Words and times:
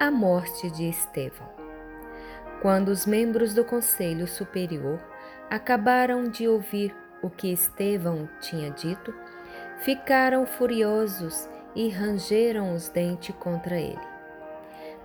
a 0.00 0.10
morte 0.10 0.70
de 0.70 0.88
Estevão. 0.88 1.46
Quando 2.62 2.88
os 2.88 3.04
membros 3.04 3.52
do 3.52 3.62
Conselho 3.62 4.26
Superior 4.26 4.98
acabaram 5.50 6.24
de 6.24 6.48
ouvir 6.48 6.96
o 7.20 7.28
que 7.28 7.52
Estevão 7.52 8.26
tinha 8.40 8.70
dito, 8.70 9.12
ficaram 9.80 10.46
furiosos 10.46 11.46
e 11.74 11.90
rangeram 11.90 12.74
os 12.74 12.88
dentes 12.88 13.34
contra 13.38 13.78
ele. 13.78 14.00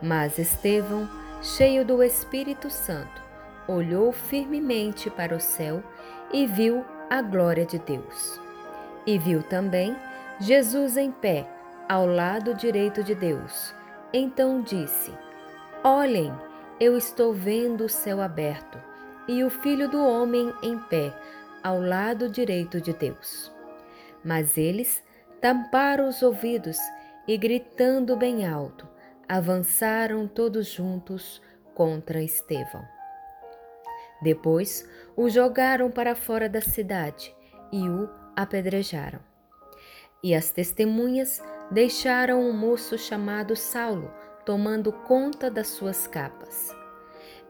Mas 0.02 0.40
Estevão, 0.40 1.10
cheio 1.42 1.84
do 1.84 2.02
Espírito 2.02 2.70
Santo, 2.70 3.22
olhou 3.68 4.14
firmemente 4.14 5.10
para 5.10 5.36
o 5.36 5.42
céu 5.42 5.84
e 6.32 6.48
viu 6.48 6.86
a 7.10 7.22
glória 7.22 7.66
de 7.66 7.80
Deus. 7.80 8.40
E 9.06 9.18
viu 9.20 9.44
também 9.44 9.94
Jesus 10.40 10.96
em 10.96 11.12
pé, 11.12 11.46
ao 11.90 12.08
lado 12.08 12.54
direito 12.54 13.04
de 13.04 13.14
Deus 13.14 13.76
então 14.16 14.62
disse: 14.62 15.12
Olhem, 15.84 16.34
eu 16.80 16.98
estou 16.98 17.34
vendo 17.34 17.86
o 17.86 17.90
céu 17.90 18.22
aberto 18.22 18.82
e 19.28 19.44
o 19.44 19.50
Filho 19.50 19.90
do 19.90 20.02
Homem 20.02 20.54
em 20.64 20.80
pé, 20.80 21.14
ao 21.62 21.82
lado 21.82 22.30
direito 22.30 22.80
de 22.80 22.94
Deus. 22.94 23.52
Mas 24.24 24.58
eles 24.58 25.04
tamparam 25.42 26.08
os 26.08 26.22
ouvidos 26.24 26.78
e, 27.28 27.38
gritando 27.38 28.16
bem 28.16 28.48
alto, 28.48 28.88
avançaram 29.28 30.28
todos 30.28 30.68
juntos 30.68 31.42
contra 31.74 32.22
Estevão. 32.22 32.86
Depois 34.22 34.90
o 35.16 35.30
jogaram 35.30 35.92
para 35.92 36.16
fora 36.16 36.48
da 36.48 36.62
cidade 36.62 37.36
e 37.72 37.90
o 37.90 38.10
apedrejaram. 38.36 39.20
E 40.24 40.34
as 40.34 40.52
testemunhas 40.52 41.44
deixaram 41.72 42.42
um 42.42 42.54
moço 42.54 42.98
chamado 42.98 43.56
Saulo 43.56 44.12
tomando 44.46 44.92
conta 44.92 45.50
das 45.50 45.68
suas 45.68 46.06
capas. 46.06 46.74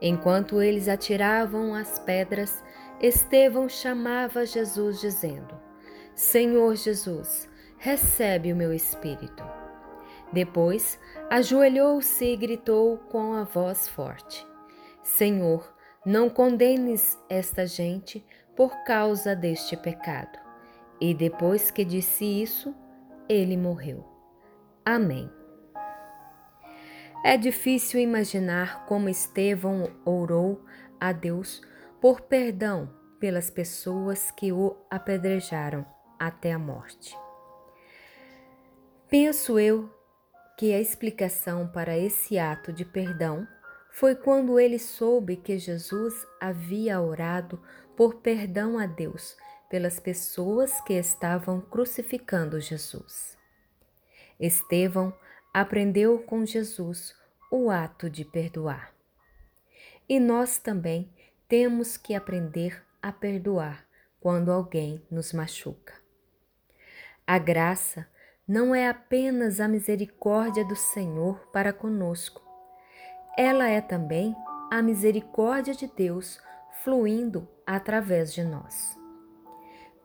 Enquanto 0.00 0.60
eles 0.62 0.88
atiravam 0.88 1.74
as 1.74 1.98
pedras, 1.98 2.64
Estevão 3.00 3.68
chamava 3.68 4.46
Jesus, 4.46 5.00
dizendo: 5.00 5.54
Senhor 6.14 6.74
Jesus, 6.74 7.48
recebe 7.76 8.52
o 8.52 8.56
meu 8.56 8.72
espírito. 8.72 9.44
Depois, 10.32 10.98
ajoelhou-se 11.30 12.24
e 12.24 12.36
gritou 12.36 12.98
com 13.10 13.34
a 13.34 13.44
voz 13.44 13.86
forte: 13.86 14.46
Senhor, 15.02 15.72
não 16.04 16.28
condenes 16.28 17.18
esta 17.28 17.66
gente 17.66 18.24
por 18.54 18.84
causa 18.84 19.36
deste 19.36 19.76
pecado. 19.76 20.38
E 20.98 21.12
depois 21.12 21.70
que 21.70 21.84
disse 21.84 22.24
isso, 22.24 22.74
ele 23.28 23.56
morreu. 23.56 24.04
Amém. 24.84 25.30
É 27.24 27.36
difícil 27.36 27.98
imaginar 27.98 28.86
como 28.86 29.08
Estevão 29.08 29.90
orou 30.04 30.64
a 31.00 31.12
Deus 31.12 31.60
por 32.00 32.20
perdão 32.20 32.88
pelas 33.18 33.50
pessoas 33.50 34.30
que 34.30 34.52
o 34.52 34.76
apedrejaram 34.90 35.84
até 36.18 36.52
a 36.52 36.58
morte. 36.58 37.16
Penso 39.08 39.58
eu 39.58 39.90
que 40.56 40.72
a 40.72 40.80
explicação 40.80 41.66
para 41.68 41.98
esse 41.98 42.38
ato 42.38 42.72
de 42.72 42.84
perdão 42.84 43.46
foi 43.90 44.14
quando 44.14 44.60
ele 44.60 44.78
soube 44.78 45.36
que 45.36 45.58
Jesus 45.58 46.26
havia 46.40 47.00
orado 47.00 47.60
por 47.96 48.16
perdão 48.16 48.78
a 48.78 48.86
Deus 48.86 49.36
pelas 49.68 49.98
pessoas 49.98 50.80
que 50.82 50.94
estavam 50.94 51.60
crucificando 51.60 52.60
Jesus. 52.60 53.36
Estevão 54.38 55.12
aprendeu 55.52 56.18
com 56.20 56.44
Jesus 56.44 57.14
o 57.50 57.70
ato 57.70 58.10
de 58.10 58.24
perdoar. 58.24 58.92
E 60.08 60.20
nós 60.20 60.58
também 60.58 61.10
temos 61.48 61.96
que 61.96 62.14
aprender 62.14 62.84
a 63.02 63.10
perdoar 63.12 63.86
quando 64.20 64.52
alguém 64.52 65.04
nos 65.10 65.32
machuca. 65.32 65.94
A 67.26 67.38
graça 67.38 68.06
não 68.46 68.74
é 68.74 68.88
apenas 68.88 69.60
a 69.60 69.66
misericórdia 69.66 70.64
do 70.64 70.76
Senhor 70.76 71.48
para 71.52 71.72
conosco, 71.72 72.46
ela 73.36 73.68
é 73.68 73.82
também 73.82 74.34
a 74.70 74.80
misericórdia 74.80 75.74
de 75.74 75.86
Deus 75.86 76.40
fluindo 76.82 77.46
através 77.66 78.32
de 78.32 78.42
nós. 78.42 78.95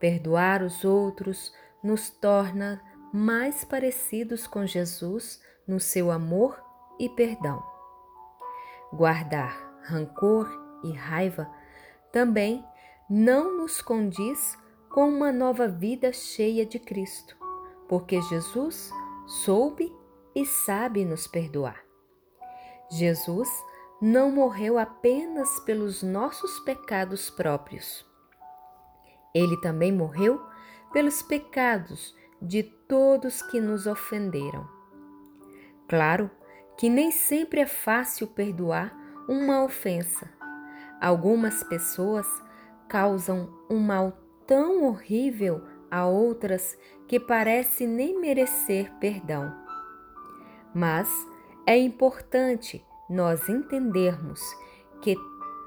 Perdoar 0.01 0.63
os 0.63 0.83
outros 0.83 1.53
nos 1.83 2.09
torna 2.09 2.81
mais 3.13 3.63
parecidos 3.63 4.47
com 4.47 4.65
Jesus 4.65 5.39
no 5.67 5.79
seu 5.79 6.09
amor 6.09 6.59
e 6.99 7.07
perdão. 7.07 7.63
Guardar 8.91 9.55
rancor 9.83 10.49
e 10.83 10.91
raiva 10.91 11.47
também 12.11 12.65
não 13.07 13.59
nos 13.59 13.79
condiz 13.79 14.57
com 14.89 15.07
uma 15.07 15.31
nova 15.31 15.67
vida 15.67 16.11
cheia 16.11 16.65
de 16.65 16.79
Cristo, 16.79 17.37
porque 17.87 18.19
Jesus 18.23 18.91
soube 19.27 19.95
e 20.33 20.47
sabe 20.47 21.05
nos 21.05 21.27
perdoar. 21.27 21.79
Jesus 22.89 23.49
não 24.01 24.31
morreu 24.31 24.79
apenas 24.79 25.59
pelos 25.59 26.01
nossos 26.01 26.59
pecados 26.61 27.29
próprios 27.29 28.09
ele 29.33 29.57
também 29.57 29.91
morreu 29.91 30.41
pelos 30.91 31.21
pecados 31.21 32.15
de 32.41 32.63
todos 32.63 33.41
que 33.41 33.61
nos 33.61 33.87
ofenderam. 33.87 34.67
Claro 35.87 36.29
que 36.77 36.89
nem 36.89 37.11
sempre 37.11 37.61
é 37.61 37.65
fácil 37.65 38.27
perdoar 38.27 38.95
uma 39.27 39.63
ofensa. 39.63 40.29
Algumas 40.99 41.63
pessoas 41.63 42.25
causam 42.87 43.49
um 43.69 43.79
mal 43.79 44.17
tão 44.45 44.83
horrível 44.83 45.63
a 45.89 46.05
outras 46.05 46.77
que 47.07 47.19
parece 47.19 47.85
nem 47.85 48.19
merecer 48.19 48.91
perdão. 48.99 49.53
Mas 50.73 51.09
é 51.65 51.77
importante 51.77 52.85
nós 53.09 53.49
entendermos 53.49 54.41
que 55.01 55.15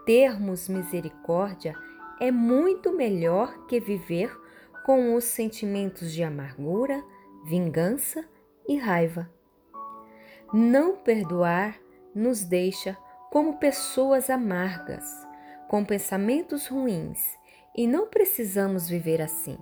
termos 0.06 0.68
misericórdia 0.68 1.74
é 2.20 2.30
muito 2.30 2.92
melhor 2.92 3.66
que 3.66 3.80
viver 3.80 4.34
com 4.84 5.14
os 5.14 5.24
sentimentos 5.24 6.12
de 6.12 6.22
amargura, 6.22 7.02
vingança 7.44 8.24
e 8.68 8.76
raiva. 8.76 9.30
Não 10.52 10.96
perdoar 10.96 11.78
nos 12.14 12.44
deixa 12.44 12.96
como 13.30 13.58
pessoas 13.58 14.30
amargas, 14.30 15.04
com 15.68 15.84
pensamentos 15.84 16.68
ruins, 16.68 17.36
e 17.76 17.86
não 17.86 18.06
precisamos 18.06 18.88
viver 18.88 19.20
assim. 19.20 19.58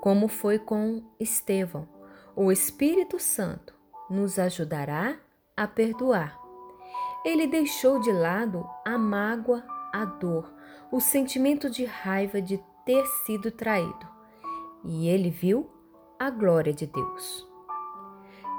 Como 0.00 0.28
foi 0.28 0.58
com 0.58 1.02
Estevão, 1.18 1.88
o 2.36 2.52
Espírito 2.52 3.18
Santo 3.18 3.74
nos 4.08 4.38
ajudará 4.38 5.18
a 5.56 5.66
perdoar. 5.66 6.38
Ele 7.24 7.46
deixou 7.46 7.98
de 7.98 8.12
lado 8.12 8.68
a 8.84 8.96
mágoa, 8.98 9.64
a 9.92 10.04
dor, 10.04 10.53
o 10.94 11.00
sentimento 11.00 11.68
de 11.68 11.84
raiva 11.84 12.40
de 12.40 12.62
ter 12.86 13.04
sido 13.26 13.50
traído, 13.50 14.08
e 14.84 15.08
ele 15.08 15.28
viu 15.28 15.68
a 16.16 16.30
glória 16.30 16.72
de 16.72 16.86
Deus. 16.86 17.44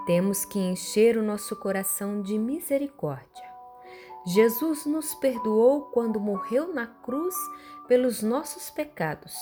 Temos 0.05 0.43
que 0.43 0.59
encher 0.59 1.15
o 1.15 1.23
nosso 1.23 1.55
coração 1.55 2.21
de 2.21 2.37
misericórdia. 2.37 3.45
Jesus 4.27 4.85
nos 4.85 5.15
perdoou 5.15 5.83
quando 5.93 6.19
morreu 6.19 6.73
na 6.73 6.85
cruz 6.85 7.33
pelos 7.87 8.21
nossos 8.21 8.69
pecados. 8.69 9.33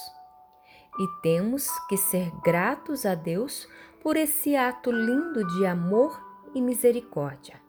E 0.99 1.07
temos 1.23 1.67
que 1.89 1.97
ser 1.97 2.31
gratos 2.43 3.07
a 3.07 3.15
Deus 3.15 3.67
por 4.03 4.15
esse 4.15 4.55
ato 4.55 4.91
lindo 4.91 5.43
de 5.47 5.65
amor 5.65 6.23
e 6.53 6.61
misericórdia. 6.61 7.59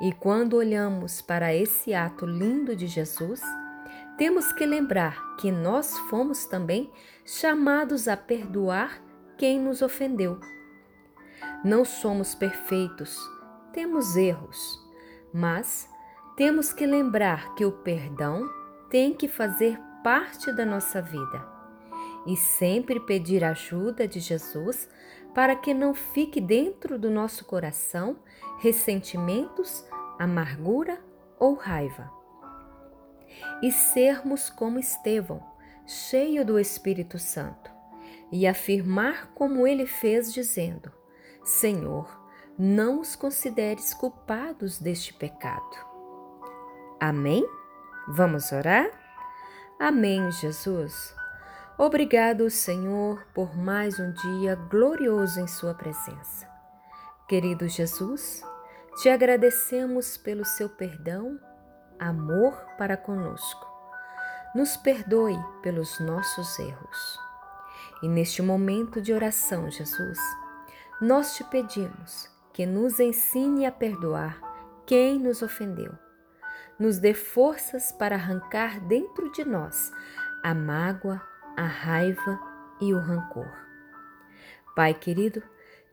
E 0.00 0.12
quando 0.12 0.54
olhamos 0.54 1.22
para 1.22 1.54
esse 1.54 1.94
ato 1.94 2.26
lindo 2.26 2.74
de 2.74 2.88
Jesus, 2.88 3.40
temos 4.22 4.52
que 4.52 4.64
lembrar 4.64 5.34
que 5.34 5.50
nós 5.50 5.98
fomos 6.08 6.46
também 6.46 6.92
chamados 7.26 8.06
a 8.06 8.16
perdoar 8.16 9.02
quem 9.36 9.58
nos 9.58 9.82
ofendeu. 9.82 10.38
Não 11.64 11.84
somos 11.84 12.32
perfeitos, 12.32 13.18
temos 13.72 14.14
erros, 14.14 14.80
mas 15.34 15.88
temos 16.36 16.72
que 16.72 16.86
lembrar 16.86 17.52
que 17.56 17.64
o 17.64 17.72
perdão 17.72 18.48
tem 18.88 19.12
que 19.12 19.26
fazer 19.26 19.76
parte 20.04 20.52
da 20.52 20.64
nossa 20.64 21.02
vida 21.02 21.44
e 22.24 22.36
sempre 22.36 23.00
pedir 23.00 23.42
ajuda 23.42 24.06
de 24.06 24.20
Jesus 24.20 24.88
para 25.34 25.56
que 25.56 25.74
não 25.74 25.94
fique 25.94 26.40
dentro 26.40 26.96
do 26.96 27.10
nosso 27.10 27.44
coração 27.44 28.16
ressentimentos, 28.60 29.84
amargura 30.16 31.00
ou 31.40 31.54
raiva. 31.54 32.21
E 33.62 33.70
sermos 33.70 34.50
como 34.50 34.78
Estevão, 34.78 35.42
cheio 35.86 36.44
do 36.44 36.58
Espírito 36.58 37.18
Santo, 37.18 37.70
e 38.30 38.46
afirmar 38.46 39.32
como 39.34 39.66
ele 39.66 39.86
fez, 39.86 40.32
dizendo: 40.32 40.90
Senhor, 41.44 42.20
não 42.58 43.00
os 43.00 43.14
consideres 43.14 43.94
culpados 43.94 44.78
deste 44.78 45.14
pecado. 45.14 45.76
Amém? 47.00 47.46
Vamos 48.08 48.52
orar? 48.52 48.90
Amém, 49.78 50.30
Jesus. 50.32 51.14
Obrigado, 51.78 52.48
Senhor, 52.50 53.26
por 53.34 53.56
mais 53.56 53.98
um 53.98 54.12
dia 54.12 54.54
glorioso 54.54 55.40
em 55.40 55.48
Sua 55.48 55.74
presença. 55.74 56.48
Querido 57.28 57.66
Jesus, 57.66 58.44
te 58.96 59.08
agradecemos 59.08 60.16
pelo 60.16 60.44
seu 60.44 60.68
perdão, 60.68 61.40
amor 62.02 62.54
para 62.76 62.96
conosco. 62.96 63.66
Nos 64.54 64.76
perdoe 64.76 65.38
pelos 65.62 66.00
nossos 66.00 66.58
erros. 66.58 67.18
E 68.02 68.08
neste 68.08 68.42
momento 68.42 69.00
de 69.00 69.12
oração, 69.12 69.70
Jesus, 69.70 70.18
nós 71.00 71.34
te 71.36 71.44
pedimos 71.44 72.28
que 72.52 72.66
nos 72.66 72.98
ensine 72.98 73.64
a 73.64 73.72
perdoar 73.72 74.40
quem 74.84 75.18
nos 75.18 75.42
ofendeu. 75.42 75.92
Nos 76.78 76.98
dê 76.98 77.14
forças 77.14 77.92
para 77.92 78.16
arrancar 78.16 78.80
dentro 78.80 79.30
de 79.30 79.44
nós 79.44 79.92
a 80.42 80.52
mágoa, 80.52 81.22
a 81.56 81.64
raiva 81.64 82.40
e 82.80 82.92
o 82.92 82.98
rancor. 82.98 83.50
Pai 84.74 84.92
querido, 84.92 85.42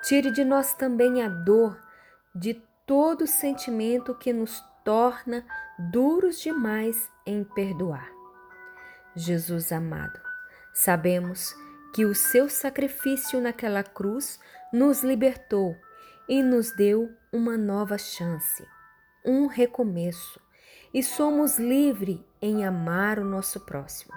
tire 0.01 0.31
de 0.31 0.43
nós 0.43 0.73
também 0.73 1.21
a 1.21 1.29
dor 1.29 1.79
de 2.33 2.55
todo 2.85 3.27
sentimento 3.27 4.15
que 4.15 4.33
nos 4.33 4.63
torna 4.89 5.45
duros 5.77 6.39
demais 6.39 7.11
em 7.23 7.43
perdoar. 7.43 8.11
Jesus 9.15 9.71
amado, 9.71 10.19
sabemos 10.73 11.55
que 11.93 12.05
o 12.05 12.15
seu 12.15 12.49
sacrifício 12.49 13.39
naquela 13.39 13.83
cruz 13.83 14.39
nos 14.73 15.03
libertou 15.03 15.75
e 16.27 16.41
nos 16.41 16.71
deu 16.71 17.07
uma 17.31 17.55
nova 17.55 17.99
chance, 17.99 18.67
um 19.23 19.45
recomeço, 19.45 20.41
e 20.91 21.03
somos 21.03 21.59
livres 21.59 22.19
em 22.41 22.65
amar 22.65 23.19
o 23.19 23.23
nosso 23.23 23.59
próximo. 23.59 24.15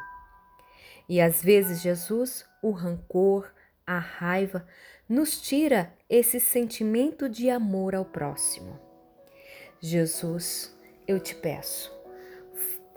E 1.07 1.21
às 1.21 1.43
vezes, 1.43 1.83
Jesus, 1.83 2.47
o 2.63 2.71
rancor, 2.71 3.53
a 3.87 3.99
raiva, 3.99 4.67
nos 5.07 5.39
tira 5.39 5.93
esse 6.09 6.41
sentimento 6.41 7.29
de 7.29 7.51
amor 7.51 7.95
ao 7.95 8.07
próximo. 8.07 8.92
Jesus, 9.85 10.73
eu 11.09 11.19
te 11.19 11.35
peço, 11.35 11.93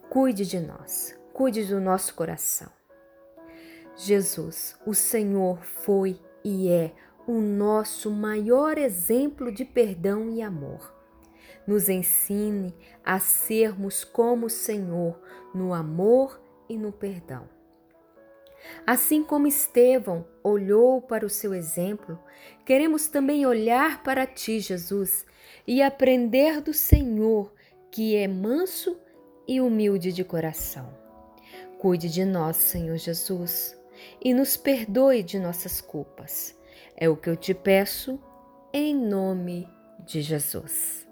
cuide 0.08 0.46
de 0.46 0.60
nós, 0.60 1.20
cuide 1.34 1.66
do 1.66 1.82
nosso 1.82 2.14
coração. 2.14 2.70
Jesus, 3.98 4.78
o 4.86 4.94
Senhor 4.94 5.66
foi 5.66 6.22
e 6.44 6.70
é 6.70 6.94
o 7.26 7.42
nosso 7.42 8.12
maior 8.12 8.78
exemplo 8.78 9.52
de 9.52 9.66
perdão 9.66 10.30
e 10.30 10.44
amor. 10.44 10.94
Nos 11.66 11.90
ensine 11.90 12.72
a 13.04 13.20
sermos 13.20 14.04
como 14.04 14.46
o 14.46 14.50
Senhor 14.52 15.20
no 15.56 15.74
amor 15.74 16.40
e 16.70 16.78
no 16.78 16.92
perdão. 16.92 17.50
Assim 18.86 19.24
como 19.24 19.48
Estevão 19.48 20.24
olhou 20.44 21.02
para 21.02 21.26
o 21.26 21.32
seu 21.32 21.52
exemplo, 21.56 22.20
queremos 22.64 23.08
também 23.08 23.44
olhar 23.44 24.04
para 24.04 24.28
ti, 24.28 24.60
Jesus, 24.60 25.26
e 25.68 25.82
aprender 25.82 26.62
do 26.62 26.74
Senhor, 26.74 27.54
que 27.92 28.16
é 28.16 28.28
manso 28.28 28.98
e 29.48 29.62
humilde 29.62 30.12
de 30.12 30.24
coração. 30.24 30.94
Cuide 31.80 32.10
de 32.10 32.26
nós, 32.26 32.58
Senhor 32.58 32.98
Jesus, 32.98 33.78
e 34.24 34.34
nos 34.34 34.58
perdoe 34.58 35.24
de 35.24 35.40
nossas 35.40 35.82
culpas. 35.82 36.58
É 36.96 37.10
o 37.10 37.16
que 37.16 37.30
eu 37.30 37.36
te 37.36 37.54
peço, 37.54 38.20
em 38.74 38.96
nome 38.96 39.70
de 40.06 40.22
Jesus. 40.22 41.08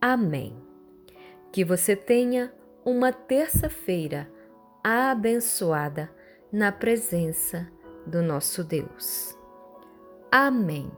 Amém. 0.00 0.56
Que 1.52 1.64
você 1.64 1.94
tenha 1.94 2.52
uma 2.84 3.12
terça-feira 3.12 4.30
abençoada 4.82 6.10
na 6.50 6.72
presença 6.72 7.70
do 8.06 8.22
nosso 8.22 8.64
Deus. 8.64 9.36
Amém. 10.30 10.90